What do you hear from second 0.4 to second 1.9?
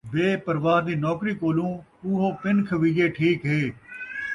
پرواہ دی نوکری کولوں،